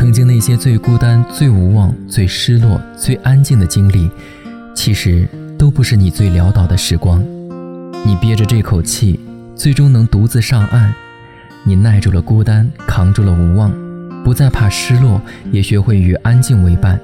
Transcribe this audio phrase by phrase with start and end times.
[0.00, 4.08] 曾经那些最孤单、最无望、最失落、最安静的经历，
[4.74, 7.22] 其实都不是你最潦倒的时光。
[8.02, 9.20] 你憋着这口气，
[9.54, 10.90] 最终能独自上岸。
[11.64, 13.70] 你耐住了孤单，扛住了无望，
[14.24, 15.20] 不再怕失落，
[15.52, 16.98] 也学会与安静为伴。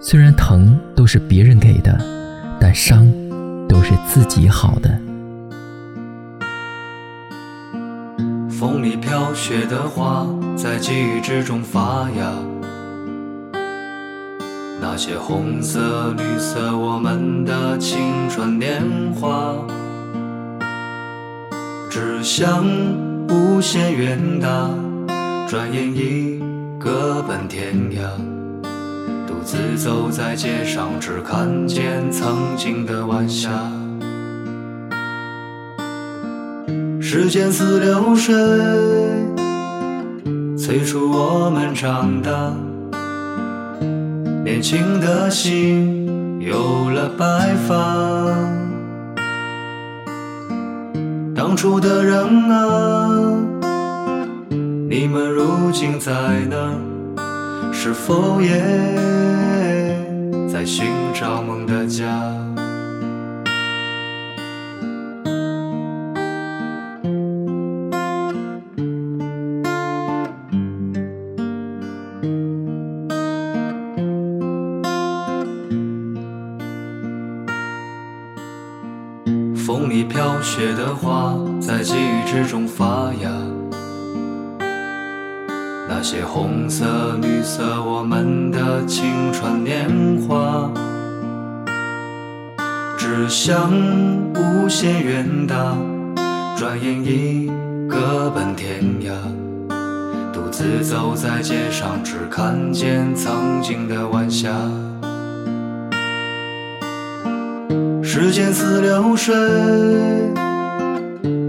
[0.00, 1.96] 虽然疼都是别人给的，
[2.58, 3.08] 但伤
[3.68, 5.00] 都是自己好的。
[8.60, 12.30] 风里飘雪的花，在记忆之中发芽。
[14.78, 18.82] 那些红色、绿色，我们的青春年
[19.18, 19.54] 华，
[21.88, 22.66] 志向
[23.30, 24.68] 无限远大，
[25.48, 26.42] 转眼已
[26.78, 28.02] 各奔天涯。
[29.26, 33.48] 独自走在街上，只看见曾经的晚霞。
[37.12, 38.32] 时间似流水，
[40.56, 42.30] 催促我们长大。
[44.44, 47.74] 年轻的心有了白发。
[51.34, 53.10] 当初的人啊，
[54.88, 56.12] 你们如今在
[56.48, 56.78] 哪？
[57.72, 58.52] 是否也
[60.48, 62.06] 在寻找梦的家？
[79.72, 83.30] 风里飘雪的花，在记忆之中发芽。
[85.88, 89.88] 那些红色、绿色，我们的青春年
[90.26, 90.68] 华。
[92.98, 93.70] 志向
[94.34, 95.76] 无限远大，
[96.56, 97.48] 转眼已
[97.88, 99.12] 各奔天涯。
[100.32, 104.50] 独自走在街上，只看见曾经的晚霞。
[108.12, 109.32] 时间似流水，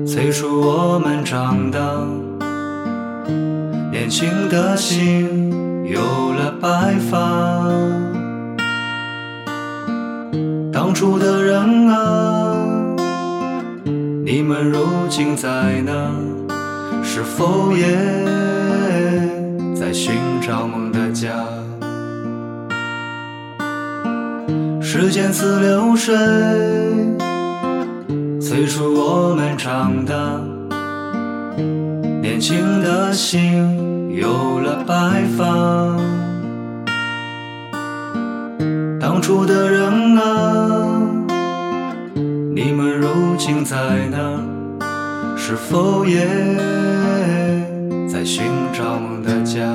[0.05, 1.79] 催促我们长大。
[3.91, 5.51] 年轻的心
[5.83, 6.00] 有
[6.33, 7.17] 了白发。
[10.71, 12.55] 当初的人啊，
[14.23, 15.91] 你们如今在哪？
[17.01, 17.88] 是否也
[19.75, 20.81] 在寻找梦
[25.03, 26.16] 时间似流水，
[28.39, 30.13] 催促我们长大。
[32.22, 35.97] 年轻的心有了白发。
[39.00, 41.01] 当初的人啊，
[42.53, 43.07] 你们如
[43.39, 43.75] 今在
[44.12, 44.39] 哪？
[45.35, 46.28] 是否也
[48.07, 49.66] 在寻找梦的家？